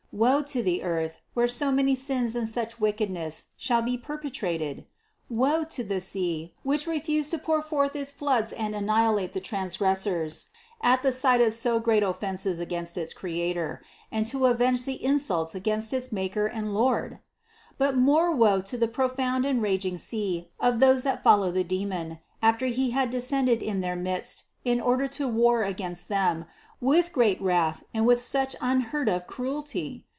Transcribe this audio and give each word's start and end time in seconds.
Woe 0.13 0.43
to 0.43 0.61
the 0.61 0.83
earth, 0.83 1.19
where 1.33 1.47
so 1.47 1.71
many 1.71 1.95
sins 1.95 2.35
and 2.35 2.47
such 2.47 2.81
wickedness 2.81 3.45
shall 3.55 3.81
be 3.81 3.97
perpe 3.97 4.29
trated! 4.29 4.83
Woe 5.29 5.63
to 5.63 5.85
the 5.85 6.01
sea, 6.01 6.53
which 6.63 6.85
refused 6.85 7.31
to 7.31 7.37
pour 7.37 7.61
forth 7.61 7.95
its 7.95 8.11
floods 8.11 8.51
and 8.51 8.75
annihilate 8.75 9.31
the 9.31 9.39
transgressors 9.39 10.47
at 10.81 11.01
the 11.01 11.13
sight 11.13 11.39
of 11.39 11.53
so 11.53 11.79
great 11.79 12.03
offenses 12.03 12.59
against 12.59 12.97
its 12.97 13.13
Creator, 13.13 13.81
and 14.11 14.27
to 14.27 14.47
avenge 14.47 14.83
the 14.83 14.95
in 15.01 15.15
sults 15.17 15.55
against 15.55 15.93
its 15.93 16.11
Maker 16.11 16.45
and 16.45 16.73
Lord! 16.73 17.19
But 17.77 17.95
more 17.95 18.35
woe 18.35 18.59
to 18.59 18.77
the 18.77 18.89
profound 18.89 19.45
and 19.45 19.61
raging 19.61 19.97
sea 19.97 20.49
of 20.59 20.81
those 20.81 21.03
that 21.03 21.23
follow 21.23 21.51
the 21.51 21.63
demon, 21.63 22.19
after 22.41 22.65
he 22.65 22.89
had 22.89 23.11
descended 23.11 23.63
in 23.63 23.79
their 23.79 23.95
midst 23.95 24.43
in 24.65 24.81
order 24.81 25.07
to 25.07 25.27
war 25.29 25.63
against 25.63 26.09
them 26.09 26.45
with 26.79 27.13
great 27.13 27.39
wrath 27.41 27.83
and 27.93 28.05
with 28.05 28.21
such 28.21 28.55
unheard 28.59 29.07
of 29.09 29.25
cruelty 29.27 30.03